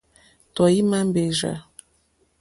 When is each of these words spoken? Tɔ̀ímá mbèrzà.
Tɔ̀ímá 0.55 0.99
mbèrzà. 1.09 1.53